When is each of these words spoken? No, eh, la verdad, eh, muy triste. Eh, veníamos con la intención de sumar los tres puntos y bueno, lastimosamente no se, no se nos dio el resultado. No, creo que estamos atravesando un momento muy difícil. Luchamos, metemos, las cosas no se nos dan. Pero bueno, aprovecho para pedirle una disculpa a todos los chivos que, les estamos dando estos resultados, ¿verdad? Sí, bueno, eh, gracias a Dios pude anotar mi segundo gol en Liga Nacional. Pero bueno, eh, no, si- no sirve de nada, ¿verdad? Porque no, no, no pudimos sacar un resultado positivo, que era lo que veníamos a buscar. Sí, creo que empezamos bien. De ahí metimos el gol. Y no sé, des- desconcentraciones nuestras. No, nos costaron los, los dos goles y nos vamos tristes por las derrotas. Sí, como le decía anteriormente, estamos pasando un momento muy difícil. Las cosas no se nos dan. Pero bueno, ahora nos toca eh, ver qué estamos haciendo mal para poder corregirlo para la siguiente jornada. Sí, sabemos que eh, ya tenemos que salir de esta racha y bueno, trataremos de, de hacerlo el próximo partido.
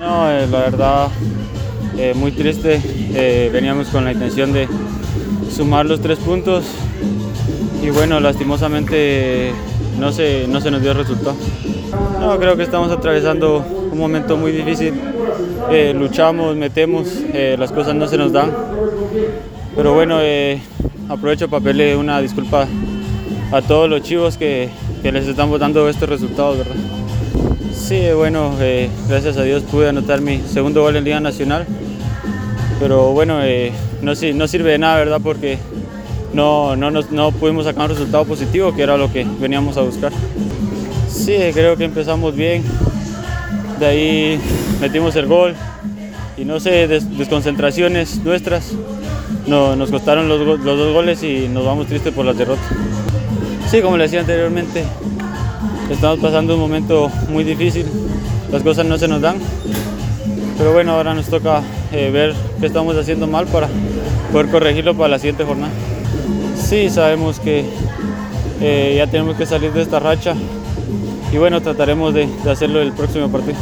No, 0.00 0.30
eh, 0.30 0.46
la 0.50 0.60
verdad, 0.60 1.08
eh, 1.98 2.14
muy 2.14 2.32
triste. 2.32 2.80
Eh, 3.12 3.50
veníamos 3.52 3.88
con 3.88 4.02
la 4.02 4.12
intención 4.12 4.50
de 4.50 4.66
sumar 5.54 5.84
los 5.84 6.00
tres 6.00 6.18
puntos 6.18 6.64
y 7.82 7.90
bueno, 7.90 8.18
lastimosamente 8.18 9.52
no 9.98 10.10
se, 10.10 10.46
no 10.48 10.62
se 10.62 10.70
nos 10.70 10.80
dio 10.80 10.92
el 10.92 10.96
resultado. 10.96 11.36
No, 12.18 12.38
creo 12.38 12.56
que 12.56 12.62
estamos 12.62 12.90
atravesando 12.90 13.62
un 13.92 13.98
momento 13.98 14.38
muy 14.38 14.52
difícil. 14.52 14.94
Luchamos, 15.94 16.56
metemos, 16.56 17.06
las 17.58 17.70
cosas 17.70 17.94
no 17.94 18.08
se 18.08 18.16
nos 18.16 18.32
dan. 18.32 18.52
Pero 19.76 19.92
bueno, 19.92 20.18
aprovecho 21.10 21.48
para 21.48 21.62
pedirle 21.62 21.94
una 21.94 22.20
disculpa 22.22 22.66
a 23.52 23.60
todos 23.60 23.90
los 23.90 24.02
chivos 24.02 24.38
que, 24.38 24.70
les 25.02 25.28
estamos 25.28 25.60
dando 25.60 25.88
estos 25.90 26.08
resultados, 26.08 26.58
¿verdad? 26.58 26.76
Sí, 27.74 28.00
bueno, 28.16 28.54
eh, 28.60 28.88
gracias 29.08 29.36
a 29.36 29.42
Dios 29.42 29.62
pude 29.64 29.88
anotar 29.88 30.20
mi 30.20 30.40
segundo 30.40 30.82
gol 30.82 30.96
en 30.96 31.04
Liga 31.04 31.20
Nacional. 31.20 31.66
Pero 32.80 33.12
bueno, 33.12 33.40
eh, 33.42 33.72
no, 34.02 34.14
si- 34.14 34.32
no 34.32 34.48
sirve 34.48 34.72
de 34.72 34.78
nada, 34.78 34.96
¿verdad? 34.96 35.20
Porque 35.22 35.58
no, 36.32 36.74
no, 36.76 36.90
no 36.90 37.32
pudimos 37.32 37.66
sacar 37.66 37.84
un 37.84 37.90
resultado 37.90 38.24
positivo, 38.24 38.74
que 38.74 38.82
era 38.82 38.96
lo 38.96 39.12
que 39.12 39.26
veníamos 39.38 39.76
a 39.76 39.82
buscar. 39.82 40.12
Sí, 41.08 41.36
creo 41.52 41.76
que 41.76 41.84
empezamos 41.84 42.34
bien. 42.34 42.62
De 43.78 43.86
ahí 43.86 44.40
metimos 44.80 45.14
el 45.16 45.26
gol. 45.26 45.54
Y 46.38 46.44
no 46.46 46.58
sé, 46.60 46.88
des- 46.88 47.18
desconcentraciones 47.18 48.18
nuestras. 48.24 48.72
No, 49.46 49.76
nos 49.76 49.90
costaron 49.90 50.28
los, 50.28 50.40
los 50.40 50.64
dos 50.78 50.92
goles 50.94 51.22
y 51.22 51.48
nos 51.48 51.64
vamos 51.66 51.86
tristes 51.86 52.14
por 52.14 52.24
las 52.24 52.36
derrotas. 52.38 52.64
Sí, 53.70 53.80
como 53.82 53.96
le 53.98 54.04
decía 54.04 54.20
anteriormente, 54.20 54.84
estamos 55.90 56.18
pasando 56.18 56.54
un 56.54 56.60
momento 56.60 57.10
muy 57.28 57.44
difícil. 57.44 57.86
Las 58.50 58.62
cosas 58.62 58.86
no 58.86 58.98
se 58.98 59.08
nos 59.08 59.20
dan. 59.20 59.36
Pero 60.58 60.72
bueno, 60.72 60.92
ahora 60.92 61.14
nos 61.14 61.26
toca 61.26 61.62
eh, 61.92 62.10
ver 62.12 62.34
qué 62.60 62.66
estamos 62.66 62.96
haciendo 62.96 63.26
mal 63.26 63.46
para 63.46 63.68
poder 64.32 64.48
corregirlo 64.48 64.94
para 64.94 65.08
la 65.08 65.18
siguiente 65.18 65.44
jornada. 65.44 65.72
Sí, 66.56 66.90
sabemos 66.90 67.40
que 67.40 67.64
eh, 68.60 68.94
ya 68.96 69.06
tenemos 69.06 69.36
que 69.36 69.46
salir 69.46 69.72
de 69.72 69.82
esta 69.82 69.98
racha 69.98 70.34
y 71.32 71.38
bueno, 71.38 71.62
trataremos 71.62 72.12
de, 72.12 72.28
de 72.44 72.50
hacerlo 72.50 72.82
el 72.82 72.92
próximo 72.92 73.28
partido. 73.30 73.56